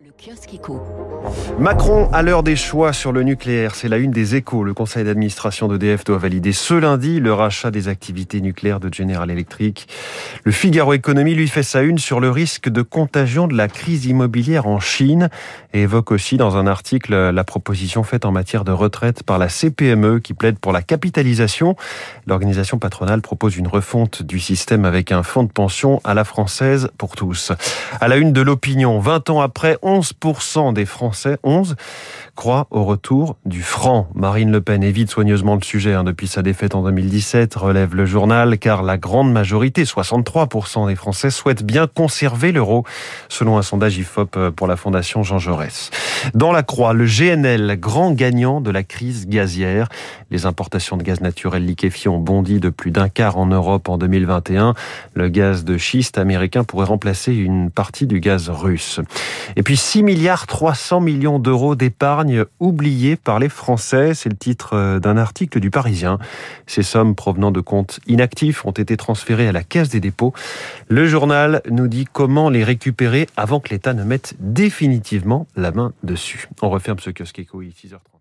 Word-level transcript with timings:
Le 0.00 0.12
kiosque 0.12 0.54
éco. 0.54 0.80
Macron 1.58 2.08
à 2.12 2.22
l'heure 2.22 2.44
des 2.44 2.54
choix 2.54 2.92
sur 2.92 3.10
le 3.10 3.24
nucléaire, 3.24 3.74
c'est 3.74 3.88
la 3.88 3.96
une 3.96 4.12
des 4.12 4.36
échos. 4.36 4.62
Le 4.62 4.72
conseil 4.72 5.02
d'administration 5.02 5.66
d'EDF 5.66 6.04
doit 6.04 6.18
valider 6.18 6.52
ce 6.52 6.74
lundi 6.74 7.18
le 7.18 7.32
rachat 7.32 7.72
des 7.72 7.88
activités 7.88 8.40
nucléaires 8.40 8.78
de 8.78 8.94
General 8.94 9.28
Electric. 9.28 9.88
Le 10.44 10.52
Figaro 10.52 10.92
Économie 10.92 11.34
lui 11.34 11.48
fait 11.48 11.64
sa 11.64 11.82
une 11.82 11.98
sur 11.98 12.20
le 12.20 12.30
risque 12.30 12.68
de 12.68 12.82
contagion 12.82 13.48
de 13.48 13.56
la 13.56 13.66
crise 13.66 14.06
immobilière 14.06 14.68
en 14.68 14.78
Chine 14.78 15.30
et 15.74 15.82
évoque 15.82 16.12
aussi 16.12 16.36
dans 16.36 16.56
un 16.56 16.68
article 16.68 17.30
la 17.30 17.42
proposition 17.42 18.04
faite 18.04 18.24
en 18.24 18.30
matière 18.30 18.62
de 18.62 18.70
retraite 18.70 19.24
par 19.24 19.38
la 19.38 19.48
CPME 19.48 20.20
qui 20.20 20.32
plaide 20.32 20.60
pour 20.60 20.70
la 20.70 20.82
capitalisation. 20.82 21.74
L'organisation 22.28 22.78
patronale 22.78 23.20
propose 23.20 23.56
une 23.56 23.66
refonte 23.66 24.22
du 24.22 24.38
système 24.38 24.84
avec 24.84 25.10
un 25.10 25.24
fonds 25.24 25.42
de 25.42 25.50
pension 25.50 26.00
à 26.04 26.14
la 26.14 26.22
française 26.22 26.88
pour 26.98 27.16
tous. 27.16 27.50
À 28.00 28.06
la 28.06 28.16
une 28.16 28.32
de 28.32 28.42
l'opinion, 28.42 29.00
20 29.00 29.30
ans 29.30 29.40
après, 29.40 29.76
11% 29.88 30.72
des 30.72 30.84
Français, 30.84 31.38
11, 31.42 31.76
croient 32.34 32.66
au 32.70 32.84
retour 32.84 33.36
du 33.46 33.62
franc. 33.62 34.08
Marine 34.14 34.50
Le 34.50 34.60
Pen 34.60 34.82
évite 34.82 35.10
soigneusement 35.10 35.54
le 35.54 35.62
sujet 35.62 35.94
hein, 35.94 36.04
depuis 36.04 36.28
sa 36.28 36.42
défaite 36.42 36.74
en 36.74 36.82
2017, 36.82 37.54
relève 37.54 37.94
le 37.94 38.06
journal, 38.06 38.58
car 38.58 38.82
la 38.82 38.98
grande 38.98 39.32
majorité, 39.32 39.84
63% 39.84 40.86
des 40.88 40.94
Français, 40.94 41.30
souhaitent 41.30 41.64
bien 41.64 41.86
conserver 41.86 42.52
l'euro, 42.52 42.84
selon 43.28 43.56
un 43.58 43.62
sondage 43.62 43.96
IFOP 43.98 44.36
euh, 44.36 44.50
pour 44.50 44.66
la 44.66 44.76
Fondation 44.76 45.22
Jean 45.22 45.38
Jaurès. 45.38 45.90
Dans 46.34 46.52
la 46.52 46.62
croix, 46.62 46.92
le 46.92 47.06
GNL, 47.06 47.78
grand 47.78 48.12
gagnant 48.12 48.60
de 48.60 48.70
la 48.70 48.82
crise 48.82 49.28
gazière. 49.28 49.88
Les 50.30 50.46
importations 50.46 50.96
de 50.96 51.02
gaz 51.02 51.20
naturel 51.20 51.64
liquéfié 51.64 52.08
ont 52.08 52.18
bondi 52.18 52.60
de 52.60 52.68
plus 52.68 52.90
d'un 52.90 53.08
quart 53.08 53.38
en 53.38 53.46
Europe 53.46 53.88
en 53.88 53.98
2021. 53.98 54.74
Le 55.14 55.28
gaz 55.28 55.64
de 55.64 55.78
schiste 55.78 56.18
américain 56.18 56.64
pourrait 56.64 56.86
remplacer 56.86 57.34
une 57.34 57.70
partie 57.70 58.06
du 58.06 58.20
gaz 58.20 58.48
russe. 58.50 59.00
Et 59.56 59.62
puis 59.62 59.76
6 59.76 60.02
milliards 60.02 60.46
300 60.46 61.00
millions 61.00 61.38
d'euros 61.38 61.74
d'épargne 61.74 62.44
oubliés 62.60 63.16
par 63.16 63.38
les 63.38 63.48
Français. 63.48 64.14
C'est 64.14 64.28
le 64.28 64.36
titre 64.36 64.70
euh, 64.74 64.98
d'un 64.98 65.16
article 65.16 65.60
du 65.60 65.70
Parisien. 65.70 66.18
Ces 66.66 66.82
sommes 66.82 67.14
provenant 67.14 67.50
de 67.50 67.60
comptes 67.60 68.00
inactifs 68.06 68.64
ont 68.66 68.72
été 68.72 68.96
transférées 68.96 69.48
à 69.48 69.52
la 69.52 69.62
Caisse 69.62 69.88
des 69.88 70.00
dépôts. 70.00 70.32
Le 70.88 71.06
journal 71.06 71.62
nous 71.70 71.88
dit 71.88 72.06
comment 72.10 72.50
les 72.50 72.64
récupérer 72.64 73.26
avant 73.36 73.60
que 73.60 73.70
l'État 73.70 73.94
ne 73.94 74.04
mette 74.04 74.34
définitivement 74.40 75.46
la 75.56 75.70
main. 75.70 75.92
On 76.62 76.70
referme 76.70 76.98
ce 76.98 77.10
kiosque 77.10 77.38
éco, 77.38 77.62
6h30. 77.62 78.17